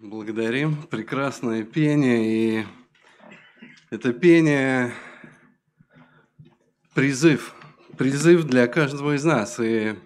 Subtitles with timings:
[0.00, 0.84] Благодарим.
[0.84, 2.60] Прекрасное пение.
[2.60, 2.66] И
[3.90, 4.92] это пение
[6.94, 7.52] призыв.
[7.96, 9.58] Призыв для каждого из нас.
[9.58, 9.96] И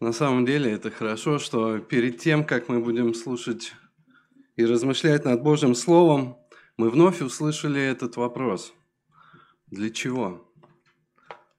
[0.00, 3.74] на самом деле это хорошо, что перед тем, как мы будем слушать
[4.56, 6.38] и размышлять над Божьим Словом,
[6.78, 8.72] мы вновь услышали этот вопрос.
[9.66, 10.50] Для чего?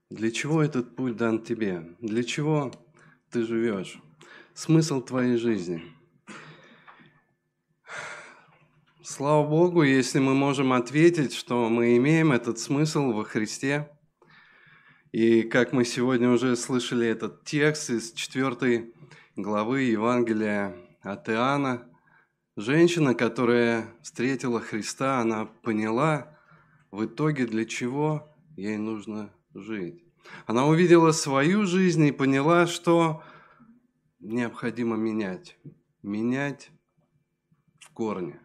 [0.10, 1.96] Для чего этот путь дан тебе?
[2.00, 2.72] Для чего
[3.30, 4.00] ты живешь?
[4.56, 5.84] Смысл твоей жизни–
[9.08, 13.88] Слава Богу, если мы можем ответить, что мы имеем этот смысл во Христе.
[15.12, 18.92] И как мы сегодня уже слышали этот текст из 4
[19.36, 21.88] главы Евангелия от Иоанна,
[22.58, 26.40] женщина, которая встретила Христа, она поняла
[26.90, 28.28] в итоге, для чего
[28.58, 30.04] ей нужно жить.
[30.48, 33.22] Она увидела свою жизнь и поняла, что
[34.20, 35.60] необходимо менять.
[36.02, 36.72] Менять
[37.80, 38.40] в корне.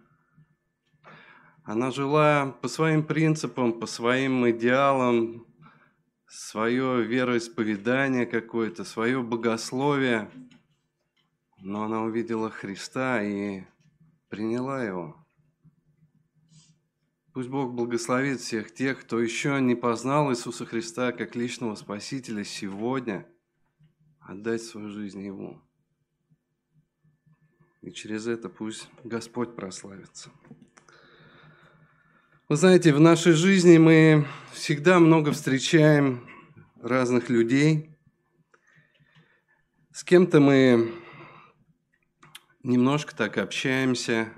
[1.70, 5.46] Она жила по своим принципам, по своим идеалам,
[6.26, 10.28] свое вероисповедание какое-то, свое богословие.
[11.60, 13.62] Но она увидела Христа и
[14.28, 15.24] приняла его.
[17.32, 23.28] Пусть Бог благословит всех тех, кто еще не познал Иисуса Христа как личного Спасителя сегодня,
[24.18, 25.62] отдать свою жизнь Ему.
[27.80, 30.32] И через это пусть Господь прославится.
[32.50, 36.28] Вы знаете, в нашей жизни мы всегда много встречаем
[36.82, 37.96] разных людей.
[39.92, 40.92] С кем-то мы
[42.64, 44.32] немножко так общаемся,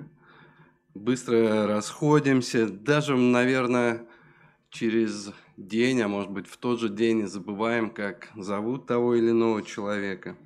[0.92, 4.06] быстро расходимся, даже, наверное,
[4.68, 9.62] через день, а может быть в тот же день забываем, как зовут того или иного
[9.62, 10.36] человека.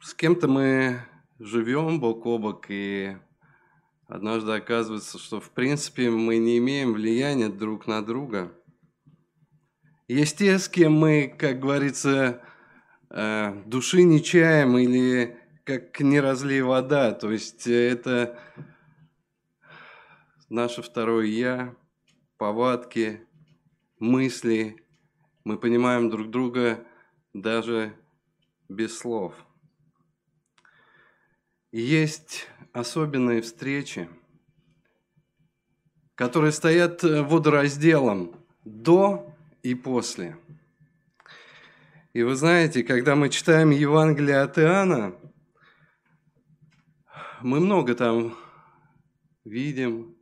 [0.00, 1.06] С кем-то мы
[1.38, 3.18] живем бок о бок и
[4.12, 8.52] Однажды оказывается, что в принципе мы не имеем влияния друг на друга.
[10.06, 12.42] Есть те, с кем мы, как говорится,
[13.08, 17.12] э, души не чаем или как не разлей вода.
[17.12, 18.38] То есть это
[20.50, 21.74] наше второе «я»,
[22.36, 23.26] повадки,
[23.98, 24.84] мысли.
[25.44, 26.86] Мы понимаем друг друга
[27.32, 27.94] даже
[28.68, 29.32] без слов.
[31.70, 34.08] Есть особенные встречи,
[36.14, 38.34] которые стоят э, водоразделом
[38.64, 40.36] до и после.
[42.12, 45.14] И вы знаете, когда мы читаем Евангелие от Иоанна,
[47.40, 48.36] мы много там
[49.44, 50.16] видим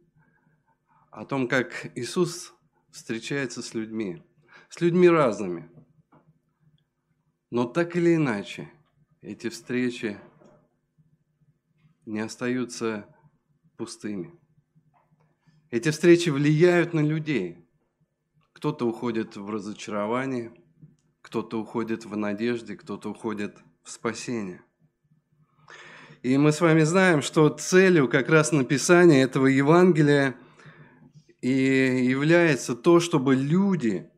[1.10, 2.54] о том, как Иисус
[2.90, 4.22] встречается с людьми,
[4.68, 5.68] с людьми разными.
[7.50, 8.70] Но так или иначе,
[9.20, 10.18] эти встречи
[12.10, 13.06] не остаются
[13.76, 14.34] пустыми.
[15.70, 17.64] Эти встречи влияют на людей.
[18.52, 20.52] Кто-то уходит в разочарование,
[21.22, 24.62] кто-то уходит в надежде, кто-то уходит в спасение.
[26.22, 30.36] И мы с вами знаем, что целью как раз написания этого Евангелия
[31.40, 34.10] и является то, чтобы люди,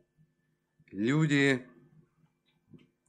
[0.91, 1.63] люди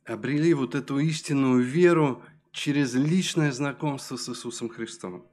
[0.05, 2.23] обрели вот эту истинную веру
[2.55, 5.27] через личное знакомство с Иисусом Христом.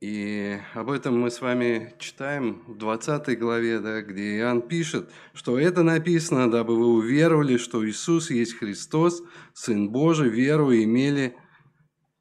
[0.00, 5.58] И об этом мы с вами читаем в 20 главе, да, где Иоанн пишет, что
[5.58, 9.22] это написано, дабы вы уверовали, что Иисус есть Христос,
[9.54, 11.36] Сын Божий, веру и имели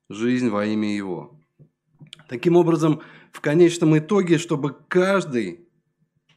[0.08, 1.41] жизнь во имя Его.
[2.30, 3.02] Таким образом,
[3.34, 5.68] в конечном итоге, чтобы каждый,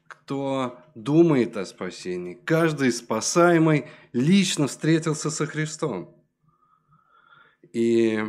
[0.09, 6.15] кто думает о спасении, каждый спасаемый лично встретился со Христом–
[7.73, 8.25] и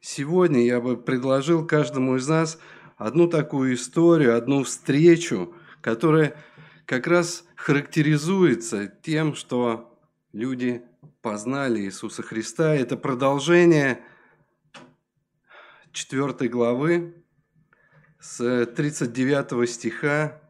[0.00, 2.58] сегодня я бы предложил каждому из нас
[2.96, 6.36] одну такую историю, одну встречу, которая
[6.86, 9.98] как раз характеризуется тем, что
[10.32, 10.82] люди
[11.22, 12.74] познали Иисуса Христа.
[12.74, 14.04] Это продолжение
[15.92, 17.14] 4 главы
[18.20, 20.40] с 39 стиха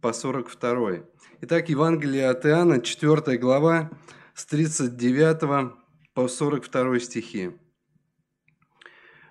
[0.00, 1.04] по 42.
[1.42, 3.90] Итак, Евангелие от Иоанна, 4 глава,
[4.34, 5.72] с 39
[6.18, 7.52] по 42 стихи.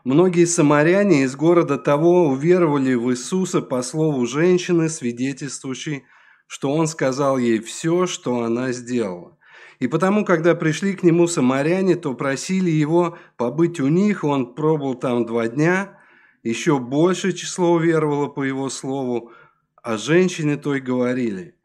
[0.05, 6.05] Многие самаряне из города того уверовали в Иисуса по слову женщины, свидетельствующей,
[6.47, 9.37] что он сказал ей все, что она сделала.
[9.79, 14.95] И потому, когда пришли к нему самаряне, то просили его побыть у них, он пробыл
[14.95, 15.99] там два дня,
[16.41, 19.33] еще большее число уверовало по его слову,
[19.83, 21.55] а женщины той говорили,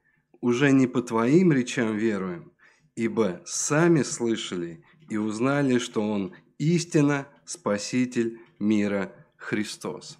[0.40, 2.50] уже не по твоим речам веруем,
[2.96, 10.18] ибо сами слышали и узнали, что Он истинно Спаситель мира Христос.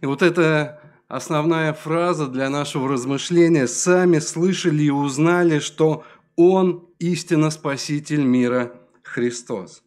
[0.00, 3.66] И вот эта основная фраза для нашего размышления.
[3.66, 6.04] Сами слышали и узнали, что
[6.36, 9.82] Он истинно Спаситель мира Христос.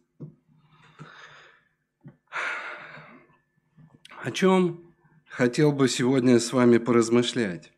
[4.22, 4.82] О чем
[5.28, 7.72] хотел бы сегодня с вами поразмышлять?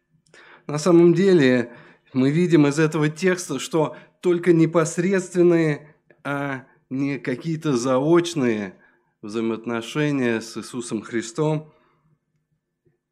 [0.67, 1.73] На самом деле
[2.13, 5.95] мы видим из этого текста, что только непосредственные,
[6.25, 8.77] а не какие-то заочные
[9.23, 11.73] взаимоотношения с Иисусом Христом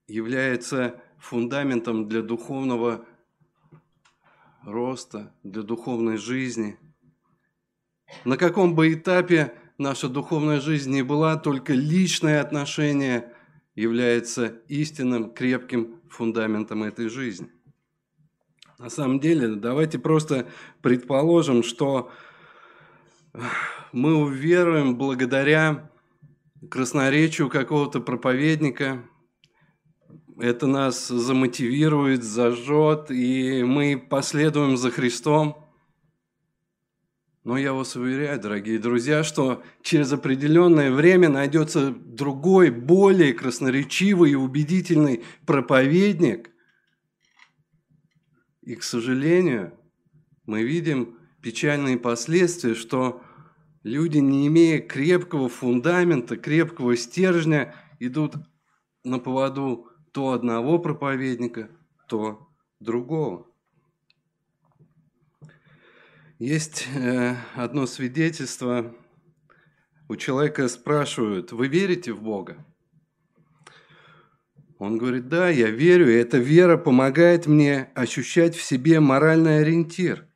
[0.07, 3.07] является фундаментом для духовного
[4.65, 6.79] роста, для духовной жизни.
[8.25, 13.33] На каком бы этапе наша духовная жизнь не была, только личное отношение
[13.75, 17.51] является истинным, крепким фундаментом этой жизни.
[18.79, 20.47] На самом деле, давайте просто
[20.83, 22.13] предположим, что
[23.93, 25.91] мы уверуем благодаря
[26.71, 29.03] красноречию какого-то проповедника,
[30.39, 35.69] это нас замотивирует, зажжет, и мы последуем за Христом.
[37.43, 44.37] Но я вас уверяю, дорогие друзья, что через определенное время найдется другой, более красноречивый и
[44.37, 46.51] убедительный проповедник.
[48.69, 49.73] И, к сожалению,
[50.45, 53.23] мы видим печальные последствия, что
[53.83, 58.35] люди, не имея крепкого фундамента, крепкого стержня, идут
[59.05, 61.71] на поводу то одного проповедника,
[62.09, 62.47] то
[62.79, 63.47] другого.
[66.39, 68.95] Есть э, одно свидетельство.
[70.11, 72.67] У человека спрашивают, вы верите в Бога?
[74.79, 80.27] Он говорит, да, я верю, и эта вера помогает мне ощущать в себе моральный ориентир.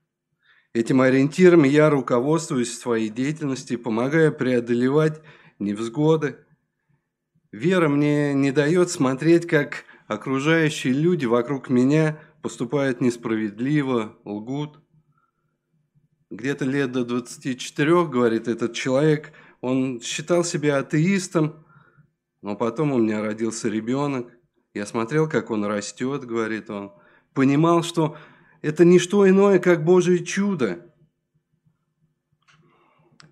[0.75, 5.21] Этим ориентиром я руководствуюсь в своей деятельности, помогаю преодолевать
[5.59, 6.39] невзгоды,
[7.53, 14.81] Вера мне не дает смотреть, как окружающие люди вокруг меня поступают несправедливо, лгут.
[16.31, 21.67] Где-то лет до 24, говорит этот человек, он считал себя атеистом,
[22.43, 24.31] но потом у меня родился ребенок.
[24.75, 26.93] Я смотрел, как он растет, говорит он.
[27.33, 28.17] Понимал, что
[28.61, 30.93] это не что иное, как Божье чудо.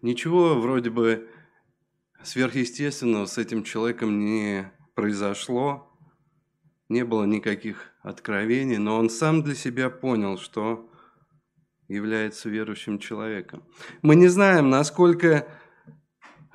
[0.01, 1.29] Ничего вроде бы
[2.23, 5.91] сверхъестественного с этим человеком не произошло,
[6.89, 10.91] не было никаких откровений, но он сам для себя понял, что
[11.89, 13.65] является верующим человеком.
[14.03, 15.49] Мы не знаем, насколько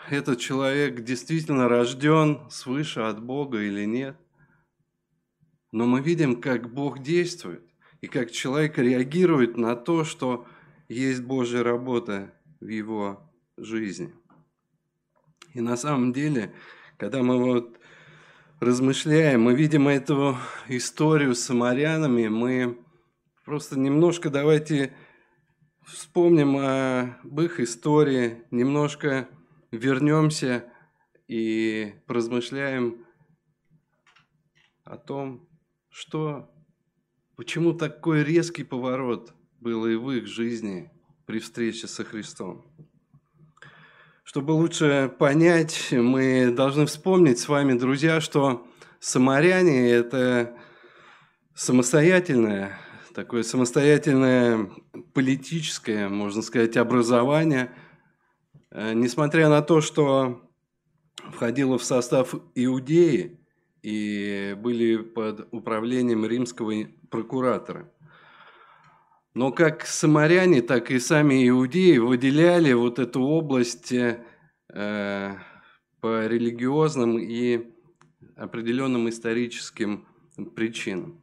[0.09, 4.17] этот человек действительно рожден свыше от Бога или нет,
[5.71, 7.63] но мы видим, как Бог действует
[8.01, 10.47] и как человек реагирует на то, что
[10.87, 14.13] есть Божья работа в его жизни.
[15.53, 16.53] И на самом деле,
[16.97, 17.79] когда мы вот
[18.59, 20.37] размышляем, мы видим эту
[20.67, 22.77] историю с самарянами, мы
[23.43, 24.93] просто немножко давайте
[25.85, 29.27] вспомним об их истории, немножко
[29.75, 30.65] вернемся
[31.27, 33.05] и поразмышляем
[34.83, 35.47] о том,
[35.89, 36.51] что,
[37.35, 40.91] почему такой резкий поворот был и в их жизни
[41.25, 42.65] при встрече со Христом.
[44.23, 48.67] Чтобы лучше понять, мы должны вспомнить с вами, друзья, что
[48.99, 50.57] самаряне– это
[51.53, 52.77] самостоятельное,
[53.13, 54.69] такое самостоятельное
[55.13, 57.71] политическое, можно сказать, образование,
[58.75, 60.41] несмотря на то, что
[61.31, 63.39] входило в состав Иудеи
[63.81, 66.73] и были под управлением римского
[67.09, 67.91] прокуратора.
[69.35, 74.23] Но как самаряне, так и сами иудеи выделяли вот эту область э,
[75.99, 77.67] по религиозным и
[78.37, 80.07] определенным историческим
[80.55, 81.21] причинам.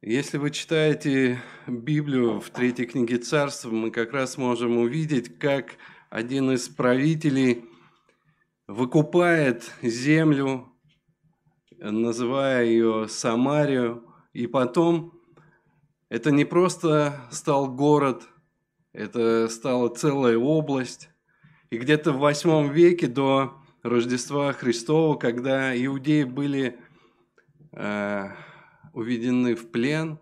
[0.00, 5.76] Если вы читаете Библию в третьей книге Царств, мы как раз можем увидеть, как
[6.12, 7.64] один из правителей
[8.66, 10.70] выкупает землю,
[11.78, 14.04] называя ее Самарию,
[14.34, 15.18] и потом
[16.10, 18.28] это не просто стал город,
[18.92, 21.08] это стала целая область.
[21.70, 26.78] И где-то в восьмом веке до Рождества Христова, когда иудеи были
[27.72, 28.28] э,
[28.92, 30.18] уведены в плен,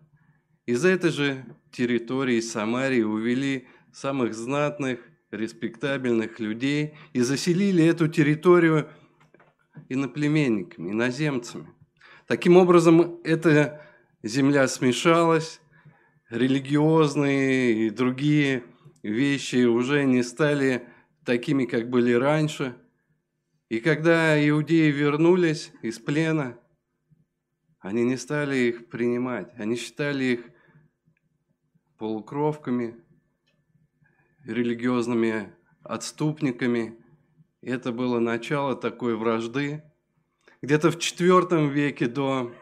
[0.67, 8.89] из этой же территории Самарии увели самых знатных, респектабельных людей и заселили эту территорию
[9.89, 11.69] иноплеменниками, иноземцами.
[12.27, 13.85] Таким образом, эта
[14.23, 15.61] земля смешалась,
[16.29, 18.65] религиозные и другие
[19.03, 20.87] вещи уже не стали
[21.25, 22.77] такими, как были раньше.
[23.69, 26.59] И когда иудеи вернулись из плена,
[27.79, 29.53] они не стали их принимать.
[29.57, 30.41] Они считали их
[31.99, 32.97] полукровками,
[34.51, 35.53] религиозными
[35.83, 36.99] отступниками.
[37.63, 39.83] Это было начало такой вражды.
[40.63, 42.53] Где-то в IV веке до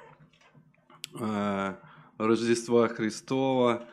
[1.18, 1.74] э,
[2.18, 3.88] Рождества Христова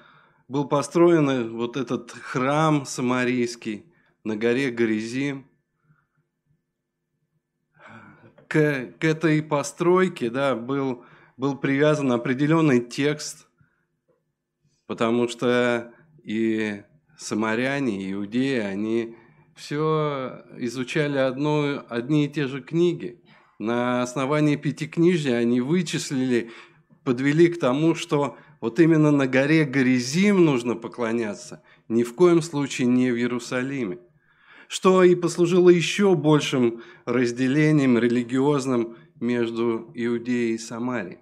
[0.47, 3.91] был построен вот этот храм самарийский
[4.23, 5.47] на горе Горизим.
[8.47, 11.03] К, к этой постройке да, был,
[11.35, 13.47] был привязан определенный текст,
[14.85, 15.91] потому что
[16.23, 16.83] и
[17.17, 19.15] самаряне, иудеи, они
[19.55, 23.22] все изучали одно, одни и те же книги.
[23.57, 26.51] На основании пятикнижья они вычислили,
[27.03, 32.88] подвели к тому, что вот именно на горе Горизим нужно поклоняться, ни в коем случае
[32.88, 34.00] не в Иерусалиме.
[34.67, 41.19] Что и послужило еще большим разделением религиозным между Иудеей и Самарией.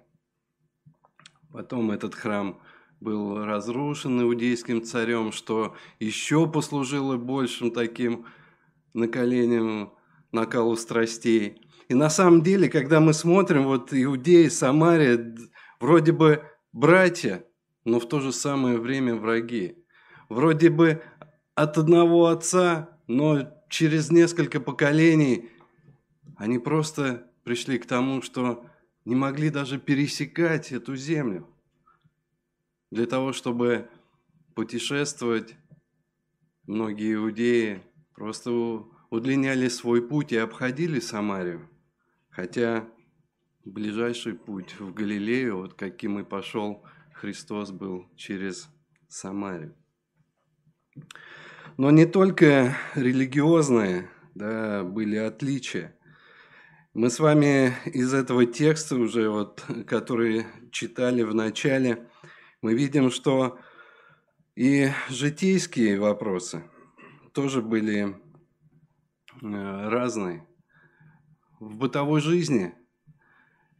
[1.52, 2.58] Потом этот храм
[3.04, 8.24] был разрушен иудейским царем, что еще послужило большим таким
[8.94, 9.92] наколением,
[10.32, 11.60] накалу страстей.
[11.88, 15.36] И на самом деле, когда мы смотрим, вот Иудеи, Самария,
[15.80, 17.44] вроде бы братья,
[17.84, 19.76] но в то же самое время враги.
[20.30, 21.02] Вроде бы
[21.54, 25.50] от одного отца, но через несколько поколений
[26.36, 28.64] они просто пришли к тому, что
[29.04, 31.46] не могли даже пересекать эту землю.
[32.94, 33.88] Для того, чтобы
[34.54, 35.56] путешествовать,
[36.68, 37.82] многие иудеи
[38.14, 38.52] просто
[39.10, 41.68] удлиняли свой путь и обходили Самарию.
[42.30, 42.88] Хотя
[43.64, 46.84] ближайший путь в Галилею, вот каким и пошел
[47.14, 48.68] Христос, был через
[49.08, 49.74] Самарию.
[51.76, 55.98] Но не только религиозные да, были отличия.
[56.92, 62.08] Мы с вами из этого текста уже, вот, который читали в начале,
[62.64, 63.58] мы видим, что
[64.56, 66.64] и житейские вопросы
[67.34, 68.16] тоже были
[69.42, 70.46] э, разные.
[71.60, 72.74] В бытовой жизни–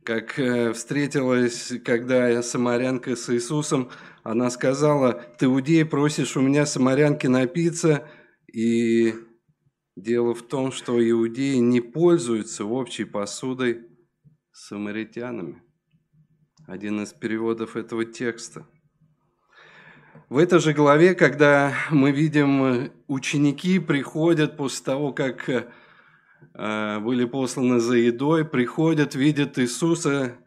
[0.05, 3.91] как э, встретилась, когда самарянка с Иисусом,
[4.23, 8.07] она сказала, ты, иудей, просишь у меня самарянки напиться,
[8.53, 9.15] и
[9.97, 13.87] дело в том, что иудеи не пользуются общей посудой
[14.53, 15.63] с самаритянами.
[16.67, 18.67] Один из переводов этого текста.
[20.31, 27.27] В этой же главе, когда мы видим, э, ученики приходят после того, как э, были
[27.27, 30.39] посланы за едой, приходят, видят Иисуса,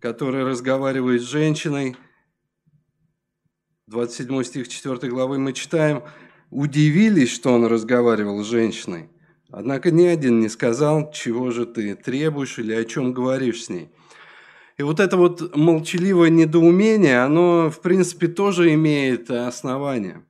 [0.00, 1.96] который разговаривает с женщиной.
[3.86, 6.02] 27 стих 4 главы мы читаем,
[6.50, 9.10] удивились, что он разговаривал с женщиной.
[9.50, 13.90] Однако ни один не сказал, чего же ты требуешь или о чем говоришь с ней.
[14.78, 20.24] И вот это вот молчаливое недоумение, оно, в принципе, тоже имеет основание.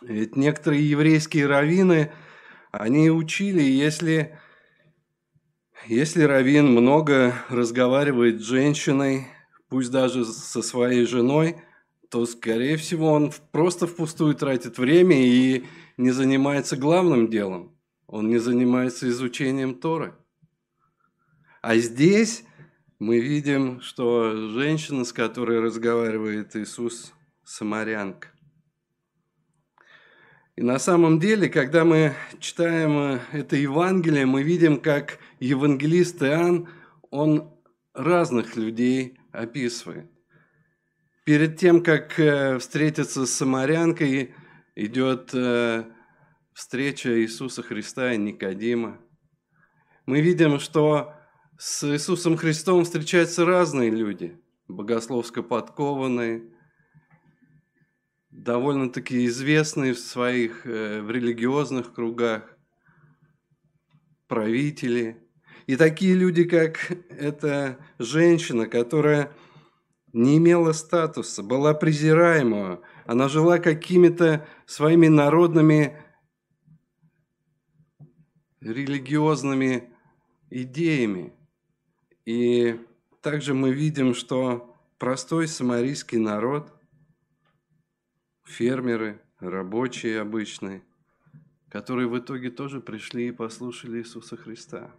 [0.00, 2.10] Ведь некоторые еврейские раввины–
[2.72, 4.38] они учили, если,
[5.86, 9.26] если раввин много разговаривает с женщиной,
[9.68, 11.56] пусть даже со своей женой,
[12.08, 15.66] то, скорее всего, он просто впустую тратит время и
[15.98, 17.76] не занимается главным делом.
[18.06, 20.14] Он не занимается изучением Торы.
[21.60, 22.44] А здесь
[23.02, 28.28] мы видим, что женщина, с которой разговаривает Иисус, самарянка.
[30.54, 36.68] И на самом деле, когда мы читаем э, это Евангелие, мы видим, как евангелист Иоанн,
[37.10, 37.52] он
[37.92, 40.08] разных людей описывает.
[41.24, 44.32] Перед тем, как э, встретиться с самарянкой,
[44.76, 45.86] идет э,
[46.54, 49.00] встреча Иисуса Христа и Никодима.
[50.06, 51.16] Мы видим, что
[51.64, 56.42] с Иисусом Христом встречаются разные люди, богословско подкованные,
[58.30, 62.58] довольно-таки известные в своих э, в религиозных кругах
[64.26, 65.24] правители.
[65.68, 69.32] И такие люди, как эта женщина, которая
[70.12, 75.96] не имела статуса, была презираема, она жила какими-то своими народными
[78.60, 79.92] религиозными
[80.50, 81.32] идеями.
[82.24, 82.78] И
[83.20, 86.72] также мы видим, что простой самарийский народ–
[88.44, 90.82] фермеры, рабочие обычные,
[91.68, 94.94] которые в итоге тоже пришли и послушали Иисуса Христа.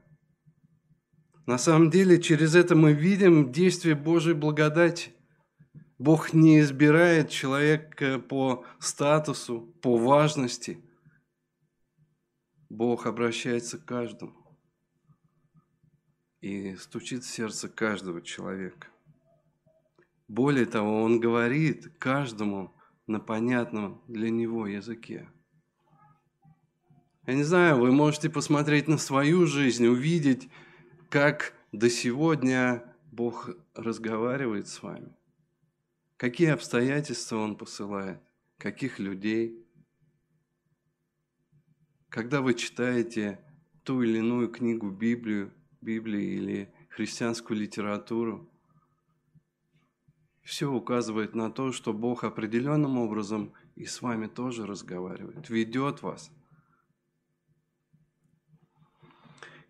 [1.46, 5.12] На самом деле, через это мы видим действие Божьей благодати.
[6.00, 10.80] Бог не избирает человека по статусу, по важности.
[12.70, 14.43] Бог обращается к каждому
[16.44, 18.90] и стучит в сердце каждого человека.
[20.28, 22.76] Более того, Он говорит каждому
[23.08, 25.30] на понятном для него языке.
[27.26, 30.50] Я не знаю, вы можете посмотреть на свою жизнь, увидеть,
[31.10, 35.16] как до сегодня Бог разговаривает с вами.
[36.18, 38.20] Какие обстоятельства Он посылает,
[38.58, 39.66] каких людей.
[42.10, 43.40] Когда вы читаете
[43.84, 45.54] ту или иную книгу Библию,
[45.84, 48.50] Библии или христианскую литературу,
[50.42, 56.32] все указывает на то, что Бог определенным образом и с вами тоже разговаривает, ведет вас.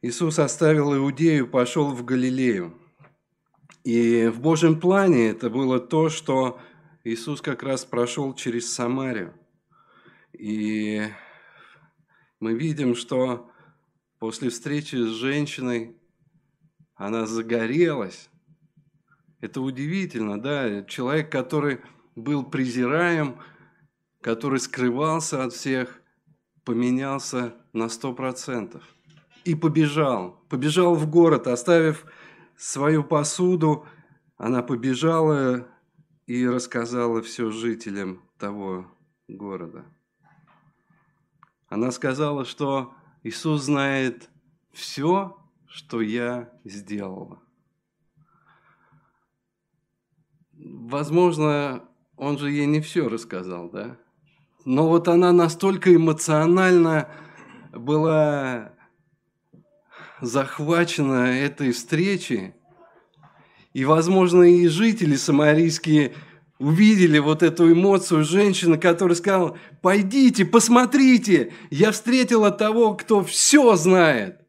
[0.01, 2.77] Иисус оставил Иудею, пошел в Галилею.
[3.83, 6.59] И в Божьем плане это было то, что
[7.03, 9.33] Иисус как раз прошел через Самарию.
[10.33, 11.03] И
[12.39, 13.49] мы видим, что
[14.19, 15.95] после встречи с женщиной
[16.95, 18.29] она загорелась.
[19.41, 20.83] Это удивительно, да?
[20.83, 21.81] Человек, который
[22.15, 23.37] был презираем,
[24.21, 26.01] который скрывался от всех,
[26.63, 28.83] поменялся на сто процентов.
[29.43, 30.41] И побежал.
[30.47, 32.05] Побежал в город, оставив
[32.55, 33.85] свою посуду,
[34.37, 35.67] она побежала
[36.25, 38.87] и рассказала все жителям того
[39.27, 39.85] города.
[41.67, 44.29] Она сказала, что Иисус знает
[44.71, 45.37] все,
[45.73, 47.41] что я сделала.
[50.51, 51.83] Возможно,
[52.15, 53.97] он же ей не все рассказал, да?
[54.65, 57.09] Но вот она настолько эмоционально
[57.71, 58.73] была
[60.21, 62.53] захвачена этой встречей,
[63.73, 66.13] и, возможно, и жители самарийские
[66.59, 74.42] увидели вот эту эмоцию женщины, которая сказала, пойдите, посмотрите, я встретила того, кто все знает.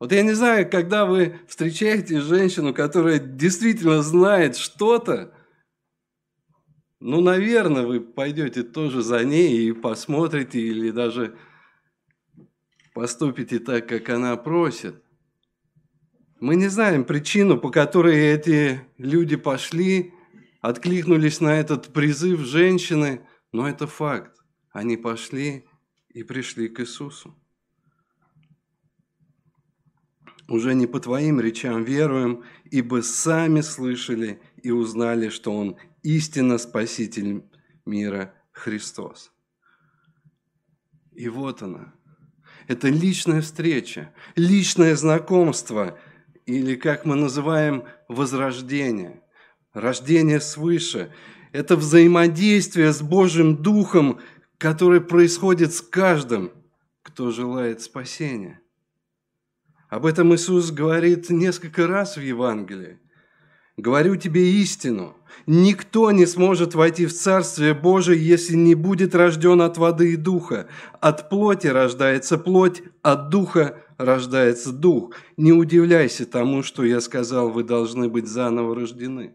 [0.00, 5.34] Вот я не знаю, когда вы встречаете женщину, которая действительно знает что-то,
[7.00, 11.36] ну, наверное, вы пойдете тоже за ней и посмотрите или даже
[12.94, 15.02] поступите так, как она просит.
[16.40, 20.14] Мы не знаем причину, по которой эти люди пошли,
[20.62, 24.38] откликнулись на этот призыв женщины, но это факт.
[24.72, 25.66] Они пошли
[26.08, 27.36] и пришли к Иисусу.
[30.50, 37.44] Уже не по твоим речам веруем, ибо сами слышали и узнали, что Он истинно Спаситель
[37.86, 39.30] мира Христос.
[41.12, 41.94] И вот она,
[42.66, 45.96] это личная встреча, личное знакомство,
[46.46, 49.22] или как мы называем возрождение,
[49.72, 51.14] рождение свыше.
[51.52, 54.18] Это взаимодействие с Божьим Духом,
[54.58, 56.50] которое происходит с каждым,
[57.02, 58.59] кто желает спасения.
[59.90, 63.00] Об этом Иисус говорит несколько раз в Евангелии.
[63.76, 65.16] Говорю тебе истину.
[65.46, 70.68] Никто не сможет войти в Царствие Божие, если не будет рожден от воды и духа.
[71.00, 75.14] От плоти рождается плоть, от духа рождается дух.
[75.36, 79.34] Не удивляйся тому, что я сказал, вы должны быть заново рождены.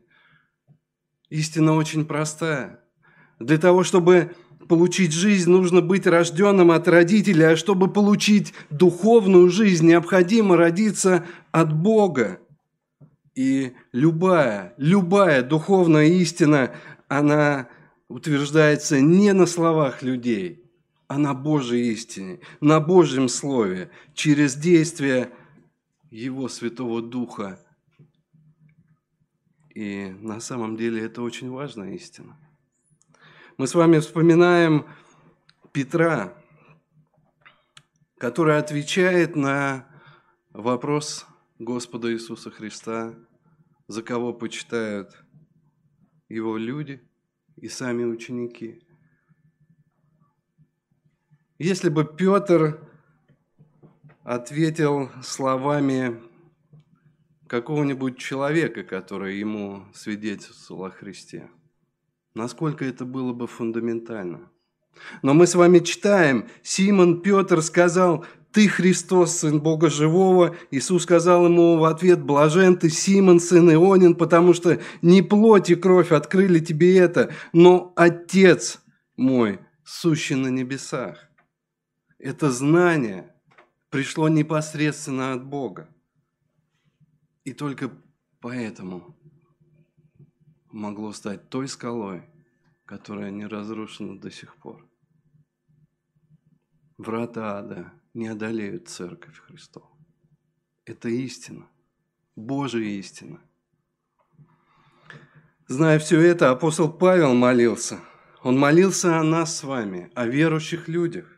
[1.30, 2.80] Истина очень простая.
[3.40, 4.34] Для того, чтобы
[4.68, 11.76] получить жизнь, нужно быть рожденным от родителей, а чтобы получить духовную жизнь, необходимо родиться от
[11.76, 12.40] Бога.
[13.36, 16.76] И любая, любая духовная истина,
[17.08, 17.68] она
[18.08, 20.64] утверждается не на словах людей,
[21.08, 25.32] а на Божьей истине, на Божьем Слове, через действие
[26.10, 27.60] Его Святого Духа.
[29.74, 32.38] И на самом деле это очень важная истина.
[33.58, 34.86] Мы с вами вспоминаем
[35.72, 36.34] Петра,
[38.18, 39.88] который отвечает на
[40.52, 41.26] вопрос
[41.58, 43.16] Господа Иисуса Христа,
[43.88, 45.18] за кого почитают
[46.28, 47.02] его люди
[47.56, 48.86] и сами ученики.
[51.58, 52.86] Если бы Петр
[54.26, 56.22] ответил словами
[57.48, 61.50] какого-нибудь человека, который ему свидетельствовал о Христе,
[62.36, 64.52] насколько это было бы фундаментально.
[65.22, 70.56] Но мы с вами читаем, Симон Петр сказал, ты Христос, Сын Бога Живого.
[70.72, 75.76] Иисус сказал ему в ответ, блажен ты, Симон, сын Ионин, потому что не плоть и
[75.76, 78.80] кровь открыли тебе это, но Отец
[79.18, 81.18] мой, сущий на небесах.
[82.18, 83.34] Это знание
[83.90, 85.90] пришло непосредственно от Бога.
[87.44, 87.92] И только
[88.40, 89.15] поэтому
[90.76, 92.24] могло стать той скалой,
[92.86, 94.86] которая не разрушена до сих пор.
[96.98, 99.98] Врата ада не одолеют Церковь Христову.
[100.86, 101.68] Это истина,
[102.36, 103.42] Божья истина.
[105.68, 108.00] Зная все это, апостол Павел молился.
[108.44, 111.35] Он молился о нас с вами, о верующих людях.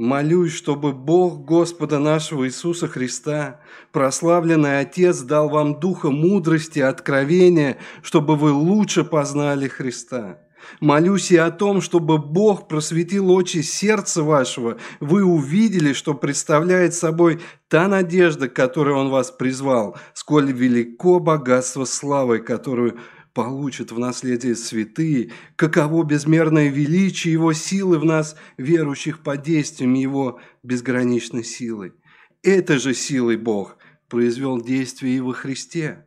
[0.00, 3.60] Молюсь, чтобы Бог Господа нашего Иисуса Христа,
[3.92, 10.38] прославленный Отец, дал вам духа мудрости, откровения, чтобы вы лучше познали Христа.
[10.80, 17.38] Молюсь и о том, чтобы Бог просветил очи сердца вашего, вы увидели, что представляет собой
[17.68, 22.98] та надежда, к которой Он вас призвал, сколь велико богатство славы, которую
[23.32, 30.40] получат в наследие святые, каково безмерное величие Его силы в нас, верующих под действием Его
[30.62, 31.94] безграничной силы.
[32.42, 33.76] Это же силой Бог
[34.08, 36.06] произвел действие и во Христе,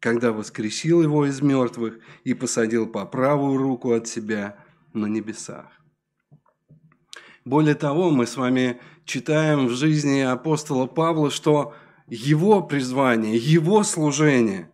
[0.00, 4.56] когда воскресил Его из мертвых и посадил по правую руку от себя
[4.92, 5.66] на небесах.
[7.44, 11.74] Более того, мы с вами читаем в жизни апостола Павла, что
[12.08, 14.70] его призвание, его служение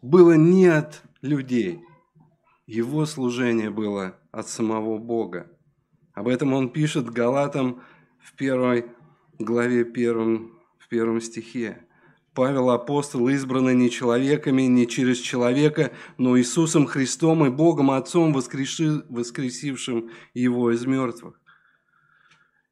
[0.00, 1.82] было не от людей.
[2.66, 5.50] Его служение было от самого Бога.
[6.12, 7.82] Об этом он пишет Галатам
[8.18, 8.86] в первой
[9.38, 11.84] главе, первом, в первом стихе.
[12.34, 19.04] Павел апостол, избранный не человеками, не через человека, но Иисусом Христом и Богом Отцом, воскреши,
[19.08, 21.40] воскресившим Его из мертвых.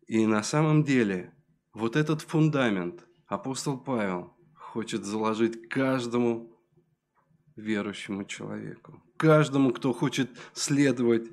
[0.06, 1.32] И на самом деле
[1.74, 6.56] вот этот фундамент апостол Павел хочет заложить каждому
[7.57, 11.29] верующему человеку, каждому, кто хочет следовать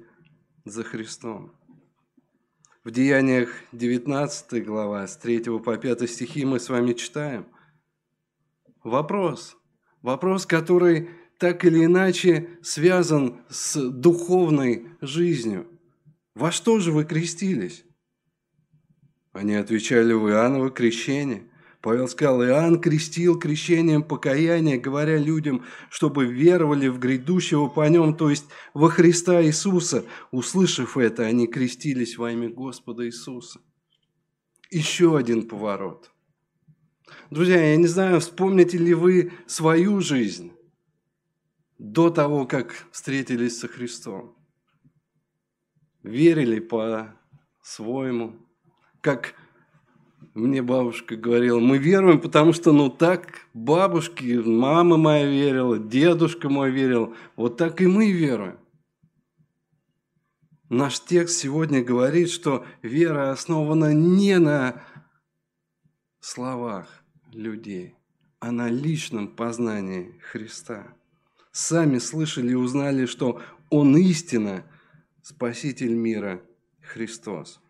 [0.65, 1.53] за Христом.
[2.83, 7.47] В Деяниях 19 глава, с 3 по 5 стихи мы с вами читаем.
[8.83, 9.55] Вопрос,
[10.01, 15.67] вопрос, который так или иначе связан с духовной жизнью.
[16.35, 17.85] Во что же вы крестились?
[19.31, 21.47] Они отвечали в Иоанново крещение–
[21.83, 28.29] Павел сказал, Иоанн крестил крещением покаяния, говоря людям, чтобы веровали в грядущего по нем, то
[28.29, 30.05] есть во Христа Иисуса.
[30.31, 33.59] Услышав это, они крестились во имя Господа Иисуса.
[34.71, 36.09] Еще один поворот.
[37.29, 40.53] Друзья, я не знаю, вспомните ли вы свою жизнь
[41.77, 44.37] до того, как встретились со Христом.
[46.01, 48.39] Верили по-своему,
[49.01, 49.35] как
[50.33, 56.71] мне бабушка говорила, мы веруем, потому что, ну, так бабушки, мама моя верила, дедушка мой
[56.71, 58.57] верил, вот так и мы веруем.
[60.69, 64.83] Наш текст сегодня говорит, что вера основана не на
[66.19, 66.87] словах
[67.31, 67.95] людей,
[68.39, 70.95] а на личном познании Христа.
[71.51, 74.63] Сами слышали и узнали, что Он истина,
[75.21, 76.41] Спаситель мира,
[76.81, 77.61] Христос.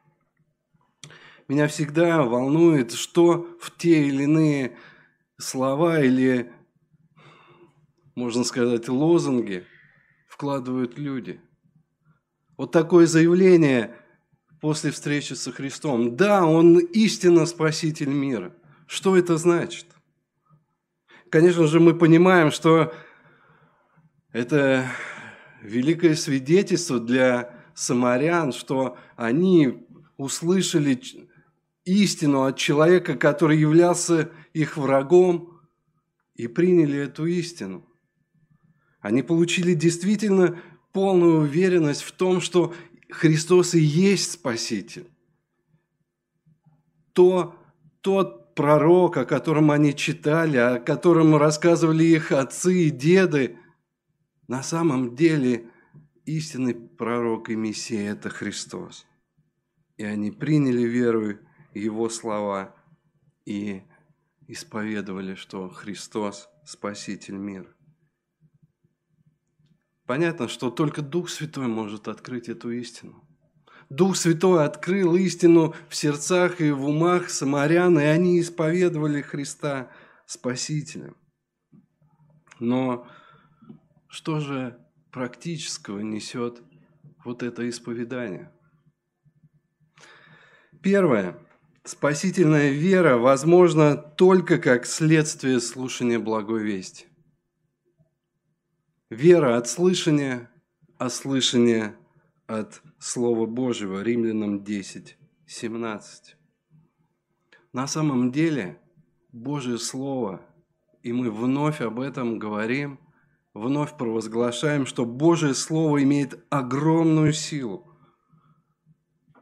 [1.47, 4.77] Меня всегда волнует, что в те или иные
[5.38, 6.51] слова или,
[8.15, 9.65] можно сказать, лозунги
[10.29, 11.41] вкладывают люди.
[12.56, 13.95] Вот такое заявление
[14.62, 16.15] после встречи со Христом.
[16.15, 18.56] Да, Он истинно Спаситель мира.
[18.88, 19.88] Что это значит?
[21.29, 22.93] Конечно же, мы понимаем, что
[24.32, 24.86] это
[25.62, 29.86] великое свидетельство для самарян, что они
[30.17, 31.01] услышали
[31.86, 35.62] истину от человека, который являлся их врагом,
[36.36, 37.86] и приняли эту истину.
[39.00, 40.60] Они получили действительно
[40.91, 42.74] полную уверенность в том, что
[43.10, 45.08] Христос и есть Спаситель.
[47.13, 47.56] То,
[48.02, 53.58] тот пророк, о котором они читали, о котором рассказывали их отцы и деды,
[54.48, 55.69] на самом деле
[56.26, 59.06] истинный пророк и Мессия– это Христос.
[59.98, 61.38] И они приняли веру
[61.73, 62.75] его слова
[63.45, 63.83] и
[64.47, 67.73] исповедовали, что Христос– Спаситель мира.
[70.05, 73.27] Понятно, что только Дух Святой может открыть эту истину.
[73.89, 79.91] Дух Святой открыл истину в сердцах и в умах самарян, и они исповедовали Христа
[80.25, 81.15] Спасителем.
[82.59, 83.07] Но
[84.07, 84.79] что же
[85.12, 86.62] практического несет
[87.23, 88.51] вот это исповедание?
[90.81, 91.38] Первое.
[91.86, 97.08] Спасительная вера возможна только как следствие слушания благой вести.
[99.10, 100.50] Вера от слышания,
[100.98, 101.98] а слышание
[102.48, 104.02] от Слова Божьего.
[104.02, 106.38] Римлянам 10, 17.
[107.74, 108.80] На самом деле
[109.34, 110.39] Божье Слово,
[111.02, 112.98] и мы вновь об этом говорим,
[113.54, 117.92] вновь провозглашаем, что Божье Слово имеет огромную силу.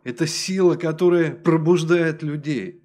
[0.03, 2.83] Это сила, которая пробуждает людей,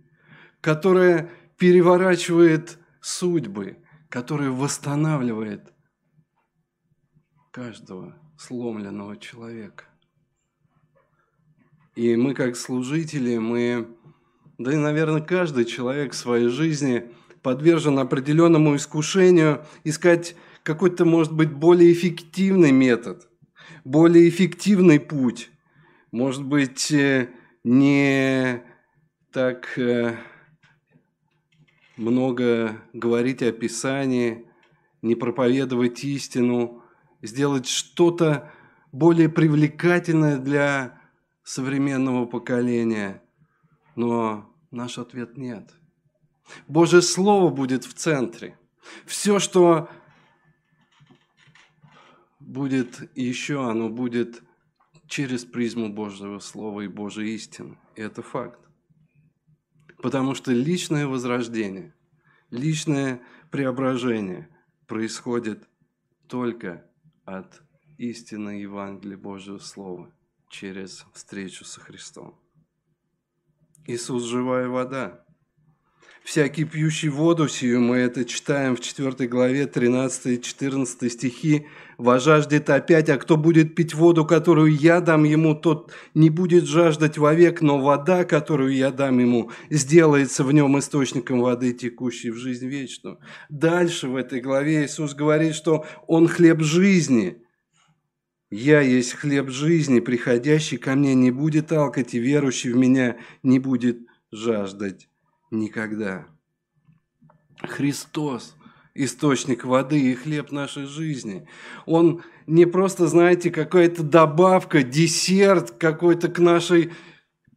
[0.61, 5.73] которая переворачивает судьбы, которая восстанавливает
[7.51, 9.85] каждого сломленного человека.
[11.95, 13.89] И мы, как служители, мы,
[14.59, 21.53] да и, наверное, каждый человек в своей жизни подвержен определенному искушению искать какой-то, может быть,
[21.53, 23.27] более эффективный метод,
[23.85, 25.51] более эффективный путь.
[26.17, 27.29] Может быть, э,
[27.63, 28.63] не
[29.33, 30.17] так э,
[31.99, 34.51] много говорить о Писании,
[35.03, 36.83] не проповедовать истину,
[37.21, 38.51] сделать что-то
[38.93, 40.99] более привлекательное для
[41.43, 43.23] современного поколения.
[43.95, 45.71] Но наш ответ нет.
[46.67, 48.59] Божье Слово будет в центре.
[49.05, 49.91] Все, что
[52.41, 54.46] будет еще, оно будет
[55.09, 57.79] через призму Божьего Слова и Божьей истины.
[57.95, 58.61] И это факт.
[59.99, 61.95] Потому что личное возрождение,
[62.51, 64.49] личное преображение
[64.87, 65.69] происходит
[66.29, 66.89] только
[67.25, 67.63] от
[67.99, 70.13] истины Евангелия Божьего Слова
[70.49, 72.39] через встречу со Христом.
[73.87, 75.26] Иисус– живая вода.
[76.27, 82.69] Всякий пьющий воду сию, мы это читаем в 4 главе 13 и 14 стихи, вожаждет
[82.69, 87.63] опять, а кто будет пить воду, которую я дам ему, тот не будет жаждать вовек,
[87.63, 93.21] но вода, которую я дам ему, сделается в нем источником воды, текущей в жизнь вечную.
[93.49, 97.41] Дальше в этой главе Иисус говорит, что Он хлеб жизни–
[98.51, 103.59] «Я есть хлеб жизни, приходящий ко мне не будет алкать, и верующий в меня не
[103.59, 103.99] будет
[104.31, 105.09] жаждать
[105.57, 106.27] никогда».
[107.63, 108.55] Христос–
[108.97, 111.47] источник воды и хлеб нашей жизни.
[111.85, 116.93] Он не просто, знаете, какая-то добавка, десерт какой-то к нашей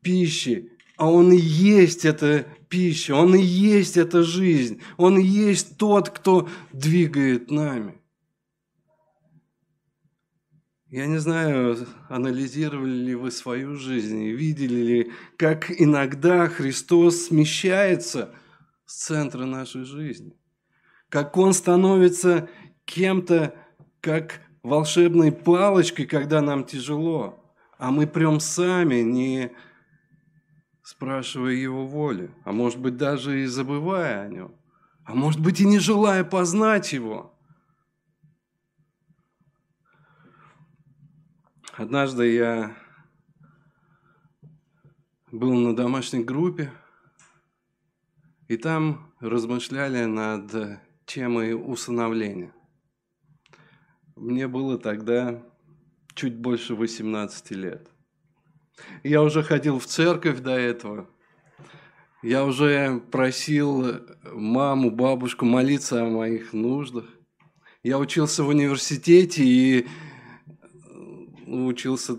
[0.01, 5.77] пище, а Он и есть эта пища, Он и есть эта жизнь, Он и есть
[5.77, 7.98] тот, кто двигает нами.
[10.89, 18.33] Я не знаю, анализировали ли вы свою жизнь видели ли, как иногда Христос смещается
[18.87, 20.35] с центра нашей жизни.
[21.09, 22.49] Как Он становится
[22.85, 23.53] кем-то,
[24.01, 27.39] как волшебной палочкой, когда нам тяжело.
[27.77, 29.51] А мы прям сами, не
[30.81, 34.55] спрашивая Его воли, а может быть даже и забывая о Нем,
[35.05, 37.35] а может быть и не желая познать Его–
[41.79, 42.75] Однажды я
[45.31, 46.73] был на домашней группе,
[48.49, 52.53] и там размышляли над темой усыновления.
[54.17, 55.41] Мне было тогда
[56.15, 57.89] чуть больше 18 лет.
[59.03, 61.09] Я уже ходил в церковь до этого.
[62.21, 64.01] Я уже просил
[64.33, 67.05] маму, бабушку молиться о моих нуждах.
[67.83, 69.87] Я учился в университете, и
[71.49, 72.17] учился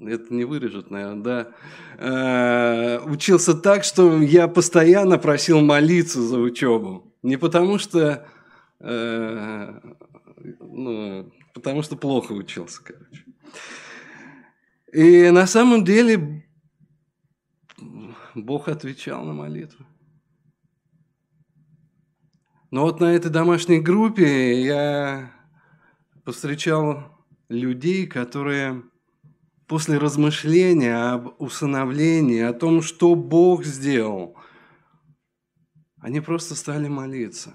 [0.00, 1.52] это не вырежет, наверное, да,
[1.98, 7.14] э, учился так, что я постоянно просил молиться за учебу.
[7.22, 8.26] Не потому что,
[8.80, 9.80] э,
[10.60, 13.24] ну, потому что плохо учился, короче.
[14.92, 16.46] И на самом деле
[18.34, 19.86] Бог отвечал на молитвы.
[22.70, 25.32] Но вот на этой домашней группе я
[26.24, 27.19] повстречал
[27.50, 28.84] людей, которые
[29.66, 34.38] после размышления об усыновлении, о том, что Бог сделал,
[35.98, 37.54] они просто стали молиться.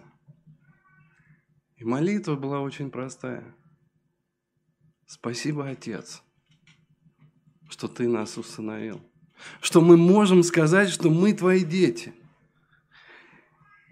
[1.77, 3.55] И молитва была очень простая.
[5.08, 6.21] Спасибо, Отец,
[7.69, 9.01] что Ты нас усыновил.
[9.62, 12.13] Что мы можем сказать, что мы Твои дети.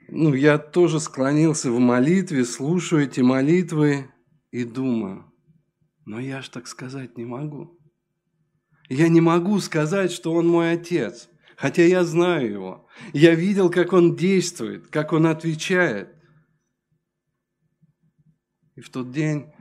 [0.09, 4.11] Ну, я тоже склонился в молитве, слушаю эти молитвы
[4.51, 5.29] и думаю–
[6.05, 7.79] но я ж так сказать не могу.
[8.89, 12.87] Я не могу сказать, что он мой отец, хотя я знаю его.
[13.13, 16.13] Я видел, как он действует, как он отвечает.
[18.75, 19.51] И в тот день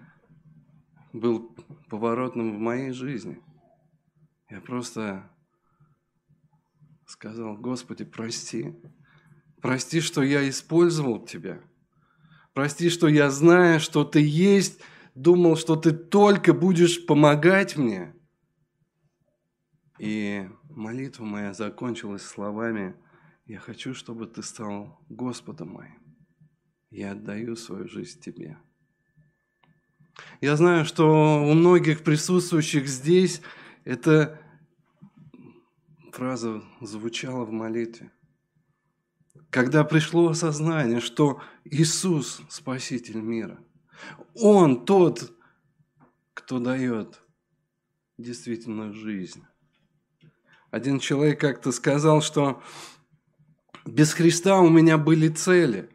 [1.12, 1.54] был
[1.88, 3.40] поворотным в моей жизни.
[4.50, 5.30] Я просто
[7.06, 8.74] сказал, Господи, прости.
[9.60, 11.60] Прости, что я использовал Тебя.
[12.52, 14.80] Прости, что я знаю, что Ты есть
[15.14, 18.14] думал, что ты только будешь помогать мне.
[19.98, 22.96] И молитва моя закончилась словами
[23.46, 26.02] «Я хочу, чтобы ты стал Господом моим.
[26.90, 28.58] Я отдаю свою жизнь тебе».
[30.40, 33.40] Я знаю, что у многих присутствующих здесь
[33.84, 34.40] эта
[36.12, 38.10] фраза звучала в молитве.
[39.50, 43.58] Когда пришло осознание, что Иисус– Спаситель мира.
[44.34, 45.32] Он тот,
[46.34, 47.20] кто дает
[48.18, 49.44] действительно жизнь.
[50.70, 52.62] Один человек как-то сказал, что
[53.84, 55.90] без Христа у меня были цели,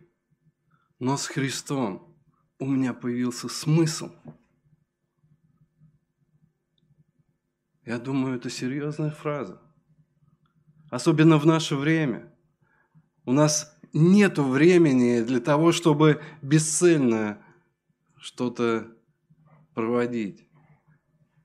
[0.99, 2.15] но с Христом
[2.59, 4.11] у меня появился смысл.
[7.85, 9.61] Я думаю, это серьезная фраза.
[10.89, 12.33] Особенно в наше время.
[13.25, 17.41] У нас нет времени для того, чтобы бесцельно
[18.27, 18.87] что-то
[19.73, 20.43] проводить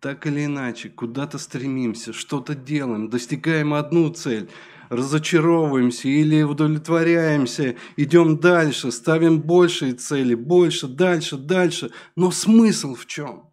[0.00, 4.50] так или иначе, куда-то стремимся, что-то делаем, достигаем одну цель,
[4.88, 11.92] разочаровываемся или удовлетворяемся, идем дальше, ставим большие цели, больше, дальше, дальше.
[12.16, 13.48] Но смысл в чем?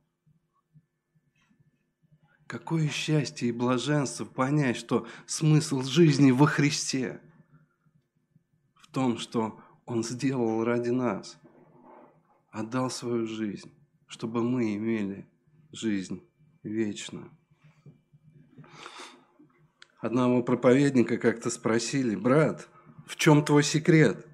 [2.48, 7.22] Какое счастье и блаженство понять, что смысл жизни во Христе,
[8.74, 11.38] в том, что Он сделал ради нас,
[12.51, 13.71] отдал свою жизнь,
[14.07, 15.27] чтобы мы имели
[15.71, 16.23] жизнь
[16.63, 17.29] вечно.
[20.01, 22.67] Одного проповедника как-то спросили, брат,
[23.05, 24.25] в чем твой секрет?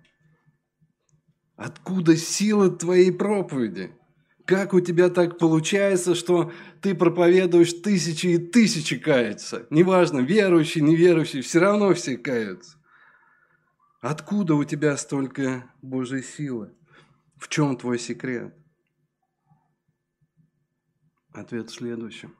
[1.55, 3.91] Откуда сила твоей проповеди?
[4.45, 6.51] Как у тебя так получается, что
[6.81, 9.65] ты проповедуешь тысячи и тысячи каются?
[9.71, 12.77] Неважно, верующие, неверующие, все равно все каются.
[14.01, 16.75] Откуда у тебя столько Божьей силы?
[17.45, 18.55] В чем твой секрет?
[21.31, 22.35] Ответ в следующем.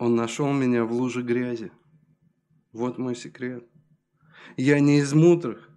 [0.00, 1.70] Он нашел меня в луже грязи.
[2.72, 3.64] Вот мой секрет.
[4.56, 5.70] Я не из мудрых,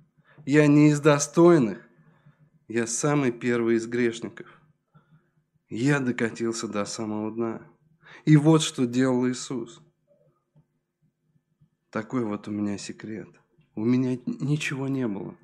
[0.48, 1.88] я не из достойных,
[2.68, 4.48] я самый первый из грешников.
[5.70, 7.72] Я докатился до самого дна.
[8.26, 9.80] И вот что делал Иисус.
[11.92, 13.30] Такой вот у меня секрет.
[13.76, 15.38] У меня ничего не было.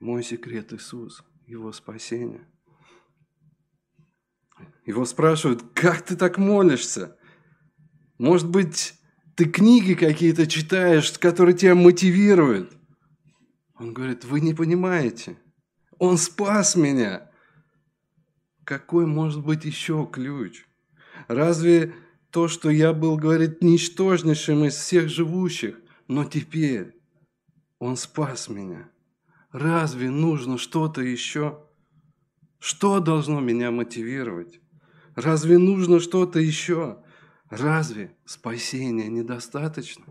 [0.00, 2.46] Мой секрет Иисус, Его спасение–
[4.88, 7.14] его спрашивают, как ты так молишься?
[8.16, 8.94] Может быть,
[9.36, 12.74] ты книги какие-то читаешь, которые тебя мотивируют?
[13.78, 15.36] Он говорит, вы не понимаете.
[15.98, 17.30] Он спас меня.
[18.64, 20.64] Какой может быть еще ключ?
[21.28, 21.94] Разве
[22.30, 26.98] то, что я был, говорит, ничтожнейшим из всех живущих, но теперь
[27.78, 28.88] Он спас меня.
[29.52, 31.64] Разве нужно что-то еще?
[32.58, 34.60] Что должно меня мотивировать?
[35.14, 37.02] Разве нужно что-то еще?
[37.48, 40.04] Разве спасения недостаточно?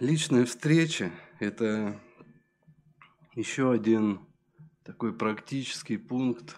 [0.00, 2.00] Личная встреча– это
[3.34, 4.26] еще один
[4.82, 6.56] такой практический пункт.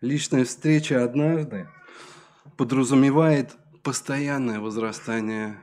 [0.00, 1.68] Личная встреча однажды
[2.56, 5.62] подразумевает постоянное возрастание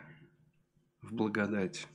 [1.01, 1.87] в благодать.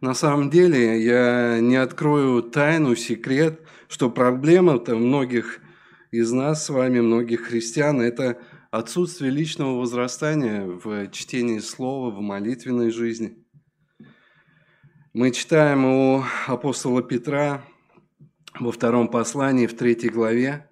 [0.00, 5.58] На самом деле, я не открою тайну, секрет, что проблема-то многих
[6.12, 12.92] из нас с вами, многих христиан, это отсутствие личного возрастания в чтении слова, в молитвенной
[12.92, 13.36] жизни.
[15.12, 17.64] Мы читаем у апостола Петра
[18.60, 20.67] во втором послании, в третьей главе,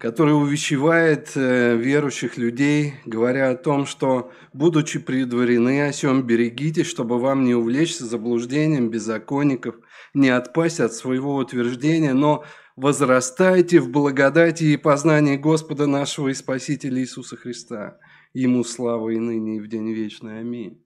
[0.00, 7.18] который увещевает э, верующих людей, говоря о том, что, будучи предварены о сем, берегитесь, чтобы
[7.18, 9.76] вам не увлечься заблуждением беззаконников,
[10.14, 12.44] не отпасть от своего утверждения, но
[12.76, 17.98] возрастайте в благодати и познании Господа нашего и Спасителя Иисуса Христа.
[18.32, 20.40] Ему слава и ныне, и в день вечный.
[20.40, 20.82] Аминь.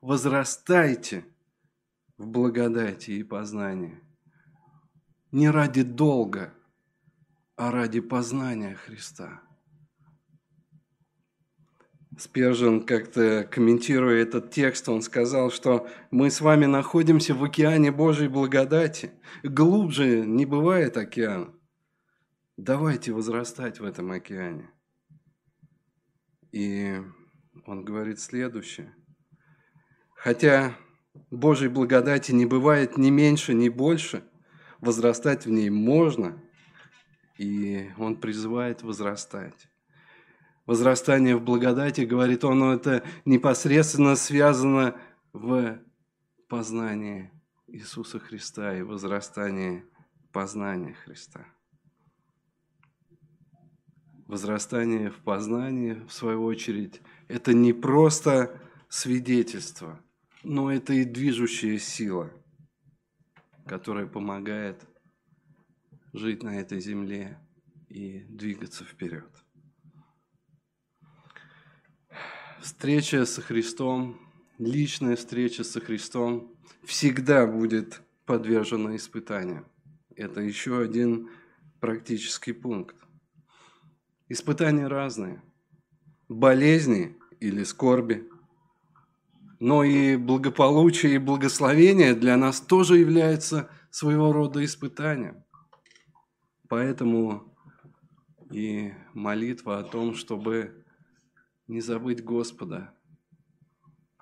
[0.00, 1.24] Возрастайте
[2.16, 4.00] в благодати и познании.
[5.30, 6.54] Не ради долга–
[7.58, 9.42] а ради познания Христа.
[12.16, 18.28] Спержин, как-то комментируя этот текст, он сказал, что мы с вами находимся в океане Божьей
[18.28, 19.10] благодати.
[19.42, 21.60] Глубже не бывает океан.
[22.56, 24.70] Давайте возрастать в этом океане.
[26.52, 26.96] И
[27.66, 28.94] он говорит следующее.
[30.14, 30.76] Хотя
[31.30, 34.22] Божьей благодати не бывает ни меньше, ни больше,
[34.80, 36.40] возрастать в ней можно–
[37.38, 39.68] и он призывает возрастать.
[40.66, 45.00] Возрастание в благодати, говорит он, это непосредственно связано
[45.32, 45.78] в
[46.48, 47.30] познании
[47.68, 49.84] Иисуса Христа и возрастании
[50.32, 51.46] познания Христа.
[54.26, 58.60] Возрастание в познании, в свою очередь, это не просто
[58.90, 59.98] свидетельство
[60.42, 62.30] но это и движущая сила,
[63.66, 64.86] которая помогает
[66.12, 67.38] жить на этой земле
[67.88, 69.30] и двигаться вперед.
[72.60, 74.20] Встреча со Христом,
[74.58, 76.52] личная встреча со Христом
[76.84, 79.66] всегда будет подвержена испытаниям.
[80.16, 81.30] Это еще один
[81.80, 82.96] практический пункт.
[84.28, 85.40] Испытания разные.
[86.28, 88.28] Болезни или скорби.
[89.60, 95.44] Но и благополучие и благословение для нас тоже является своего рода испытанием.
[96.68, 97.56] Поэтому
[98.50, 100.84] и молитва о том, чтобы
[101.66, 102.94] не забыть Господа,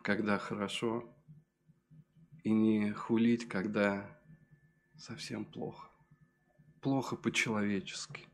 [0.03, 1.13] когда хорошо,
[2.45, 4.19] и не хулить, когда
[4.97, 5.89] совсем плохо.
[6.81, 8.29] Плохо по-человечески.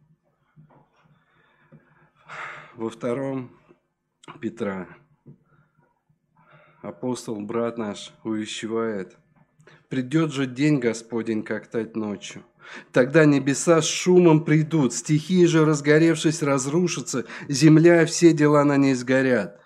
[2.74, 3.50] Во втором
[4.40, 4.88] Петра
[6.82, 9.16] апостол, брат наш, увещевает,
[9.88, 12.44] «Придет же день Господень, как тать ночью,
[12.92, 19.60] Тогда небеса с шумом придут, стихии же, разгоревшись, разрушатся, земля, все дела на ней сгорят.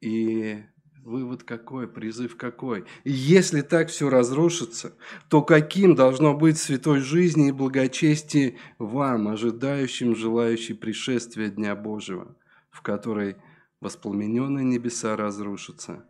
[0.00, 0.62] И
[1.06, 2.84] вывод какой, призыв какой?
[3.04, 4.94] Если так все разрушится,
[5.28, 12.36] то каким должно быть святой жизни и благочестие вам, ожидающим, желающим пришествия Дня Божьего,
[12.70, 13.36] в которой
[13.80, 16.04] воспламененные небеса разрушатся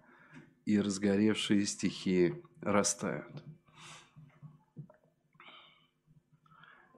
[0.64, 3.44] и разгоревшие стихии растают?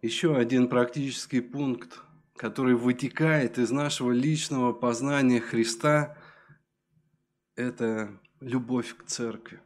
[0.00, 2.00] Еще один практический пункт,
[2.36, 6.16] который вытекает из нашего личного познания Христа,
[7.56, 9.60] это любовь к церкви.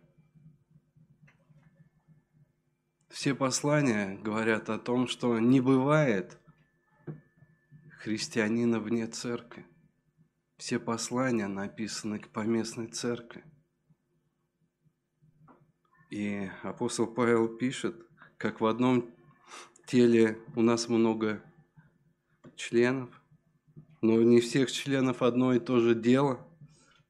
[3.11, 6.39] Все послания говорят о том, что не бывает
[7.99, 9.67] христианина вне церкви.
[10.57, 13.45] Все послания написаны к поместной церкви.
[16.09, 17.97] И апостол Павел пишет,
[18.39, 19.15] как в одном
[19.87, 21.43] теле у нас много
[22.57, 23.09] членов,
[24.01, 26.47] но не всех членов одно и то же дело,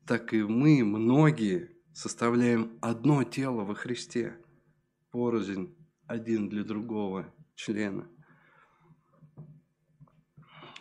[0.06, 4.36] так и мы, многие, составляем одно тело во Христе,
[5.10, 5.74] порознь
[6.06, 8.06] один для другого члена.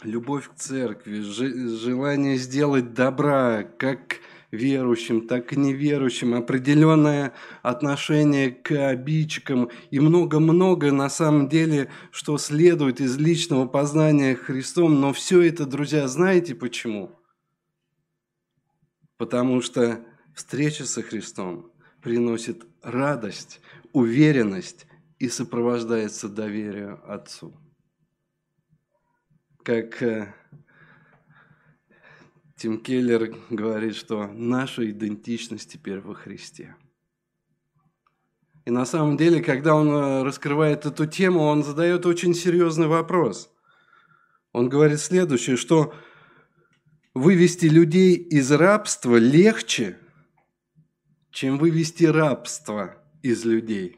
[0.04, 4.18] Любовь к церкви, желание сделать добра, как
[4.52, 13.00] верующим, так и неверующим, определенное отношение к обидчикам и много-много на самом деле, что следует
[13.00, 15.00] из личного познания Христом.
[15.00, 17.18] Но все это, друзья, знаете почему?
[19.18, 20.04] Потому что
[20.36, 21.72] встреча со Христом
[22.02, 23.62] приносит радость,
[23.94, 24.86] уверенность
[25.20, 27.56] и сопровождается доверию Отцу.
[29.64, 30.34] Как э,
[32.62, 36.76] Тим Келлер говорит, что наша идентичность теперь во Христе.
[38.66, 43.52] И на самом деле, когда он э, раскрывает эту тему, он задает очень серьезный вопрос.
[44.52, 45.92] Он говорит следующее, что
[47.16, 49.98] вывести людей из рабства легче,
[51.32, 53.98] чем вывести рабство из людей.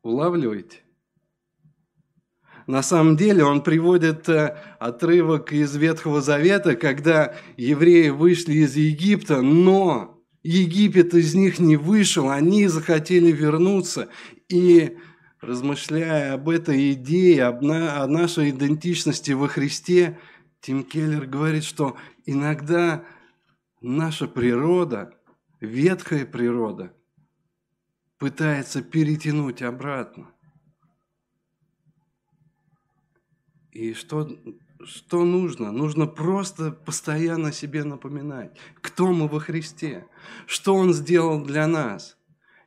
[0.00, 0.78] Улавливаете?
[2.66, 9.42] На самом деле он приводит э, отрывок из Ветхого Завета, когда евреи вышли из Египта,
[9.42, 14.08] но Египет из них не вышел, они захотели вернуться.
[14.48, 14.96] И
[15.40, 20.18] размышляя об этой идее, об о нашей идентичности во Христе,
[20.60, 23.04] Тим Келлер говорит, что иногда
[23.80, 25.12] наша природа,
[25.60, 26.92] ветхая природа,
[28.18, 30.30] пытается перетянуть обратно.
[33.72, 34.28] И что,
[34.84, 35.72] что нужно?
[35.72, 40.06] Нужно просто постоянно себе напоминать, кто мы во Христе,
[40.46, 42.18] что Он сделал для нас.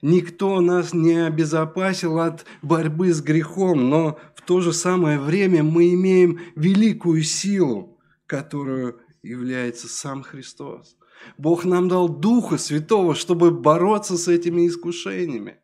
[0.01, 5.93] Никто нас не обезопасил от борьбы с грехом, но в то же самое время мы
[5.93, 10.97] имеем великую силу, которую является сам Христос.
[11.37, 15.57] Бог нам дал Духа Святого, чтобы бороться с этими искушениями.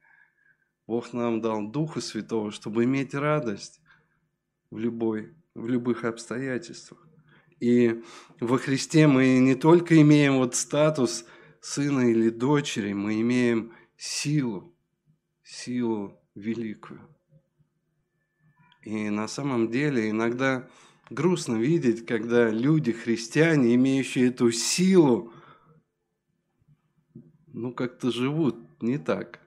[0.88, 3.81] Бог нам дал Духа Святого, чтобы иметь радость
[4.72, 7.08] в, любой, в любых обстоятельствах.
[7.60, 8.02] И
[8.40, 11.26] во Христе мы не только имеем вот статус
[11.62, 14.76] сына или дочери, мы имеем силу,
[15.44, 17.08] силу великую.
[18.84, 20.68] И на самом деле иногда
[21.12, 25.32] грустно видеть, когда люди, христиане, имеющие эту силу,
[27.48, 29.40] ну как-то живут не так.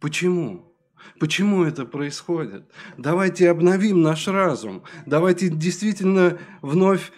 [0.00, 0.69] Почему?
[1.18, 2.70] Почему это происходит?
[2.96, 4.82] Давайте обновим наш разум.
[5.06, 7.12] Давайте действительно вновь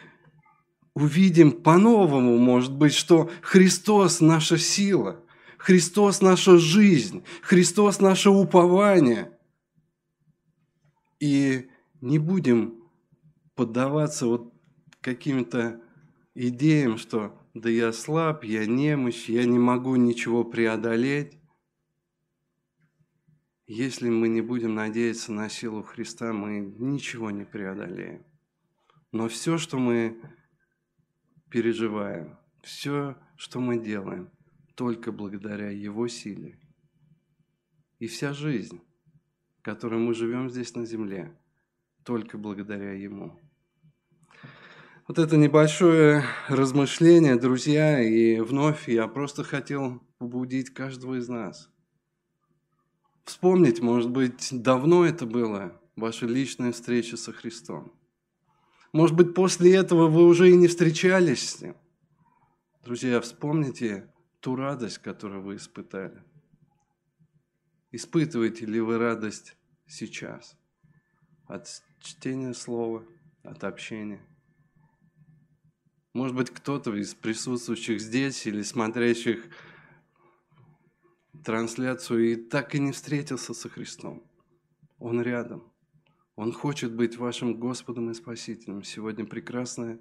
[0.94, 5.22] увидим по-новому, может быть, что Христос– наша сила.
[5.62, 9.30] Христос наша жизнь, Христос наше упование.
[11.20, 11.68] И
[12.00, 12.82] не будем
[13.54, 14.52] поддаваться вот
[15.00, 15.80] каким-то
[16.34, 21.38] идеям, что да я слаб, я немощь, я не могу ничего преодолеть.
[23.66, 28.24] Если мы не будем надеяться на силу Христа, мы ничего не преодолеем.
[29.12, 30.20] Но все, что мы
[31.48, 34.30] переживаем, все, что мы делаем,
[34.74, 36.58] только благодаря Его силе.
[38.00, 38.80] И вся жизнь,
[39.62, 41.38] которой мы живем здесь на земле,
[42.04, 43.38] только благодаря Ему.
[45.06, 51.71] Вот это небольшое размышление, друзья, и вновь я просто хотел побудить каждого из нас.
[53.24, 57.92] Вспомнить, может быть, давно это было, ваша личная встреча со Христом.
[58.92, 61.76] Может быть, после этого вы уже и не встречались с Ним.
[62.84, 66.22] Друзья, вспомните ту радость, которую вы испытали.
[67.92, 69.56] Испытываете ли вы радость
[69.86, 70.56] сейчас
[71.46, 71.68] от
[72.00, 73.04] чтения слова,
[73.44, 74.26] от общения?
[76.12, 79.46] Может быть, кто-то из присутствующих здесь или смотрящих
[81.44, 84.22] трансляцию и так и не встретился со Христом.
[84.98, 85.64] Он рядом.
[86.36, 88.82] Он хочет быть вашим Господом и Спасителем.
[88.82, 89.98] Сегодня прекрасная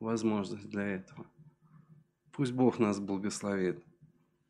[0.00, 1.26] возможность для этого.
[2.32, 3.82] Пусть Бог нас благословит.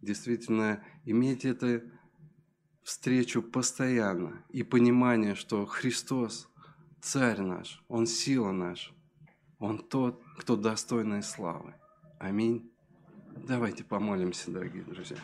[0.01, 1.83] Действительно, иметь эту
[2.83, 6.49] встречу постоянно и понимание, что Христос–
[7.03, 8.93] Царь наш, Он сила наша,
[9.59, 11.75] Он тот, кто достойный славы.
[12.21, 12.71] Аминь.
[13.37, 15.17] Давайте помолимся, дорогие друзья.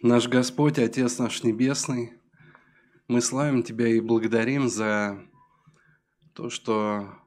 [0.00, 2.12] Наш Господь, Отец наш Небесный,
[3.08, 5.18] мы славим Тебя и благодарим за
[6.34, 7.18] то, что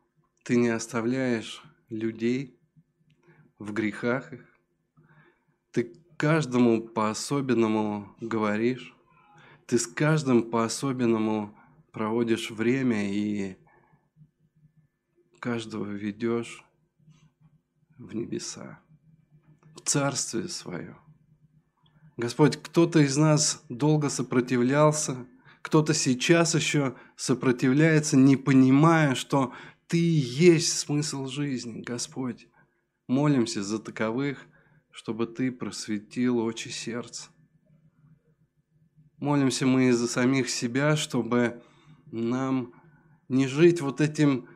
[0.44, 2.58] Ты не оставляешь людей
[3.60, 4.32] в грехах.
[5.72, 8.96] Ты каждому по-особенному говоришь,
[9.66, 11.54] Ты с каждым по-особенному
[11.92, 13.58] проводишь время и
[15.40, 16.64] каждого ведешь
[18.02, 18.80] в небеса,
[19.76, 20.98] в Царствие Свое.
[22.18, 25.26] Господь, кто-то из нас долго сопротивлялся,
[25.62, 29.54] кто-то сейчас еще сопротивляется, не понимая, что
[29.88, 32.48] Ты есть смысл жизни, Господь.
[33.08, 34.46] Молимся за таковых,
[34.90, 37.30] чтобы Ты просветил очи сердца.
[39.18, 41.62] Молимся мы и за самих себя, чтобы
[42.12, 42.74] нам
[43.30, 44.48] не жить вот этим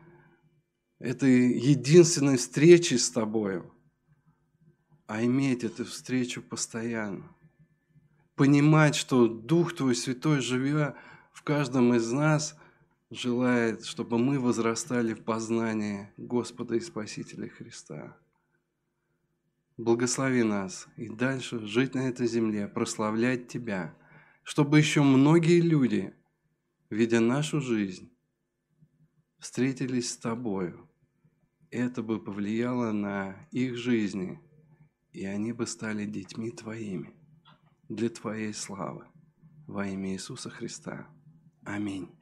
[0.98, 3.72] этой единственной встречи с тобою,
[5.06, 7.30] а иметь эту встречу постоянно.
[8.34, 10.96] Понимать, что Дух Твой Святой, живя
[11.32, 12.58] в каждом из нас,
[13.10, 18.16] желает, чтобы мы возрастали в познании Господа и Спасителя Христа.
[19.76, 23.94] Благослови нас и дальше жить на этой земле, прославлять Тебя,
[24.42, 26.14] чтобы еще многие люди,
[26.90, 28.10] видя нашу жизнь,
[29.38, 30.88] встретились с Тобою,
[31.70, 34.40] это бы повлияло на их жизни,
[35.12, 37.14] и они бы стали детьми Твоими
[37.88, 39.06] для Твоей славы.
[39.66, 41.08] Во имя Иисуса Христа.
[41.64, 42.15] Аминь.